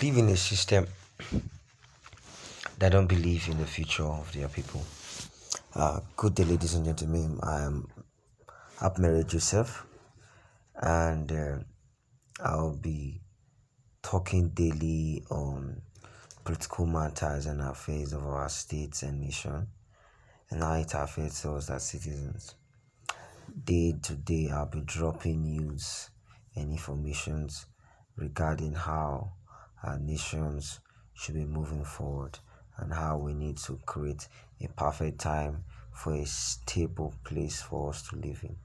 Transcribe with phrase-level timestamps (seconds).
[0.00, 0.86] live in a system
[2.78, 4.82] that don't believe in the future of their people.
[5.74, 7.38] Uh, good day, ladies and gentlemen.
[7.42, 7.86] I am
[8.80, 9.84] Abmere Joseph,
[10.76, 11.58] and uh,
[12.40, 13.20] I'll be
[14.02, 15.82] talking daily on
[16.42, 19.66] political matters and affairs of our states and nation,
[20.50, 22.54] and how it affects us as citizens.
[23.64, 26.08] Day to day, I'll be dropping news
[26.56, 27.66] and informations
[28.16, 29.32] regarding how
[29.82, 30.80] our nations
[31.14, 32.38] should be moving forward
[32.78, 34.28] and how we need to create
[34.60, 38.56] a perfect time for a stable place for us to live in.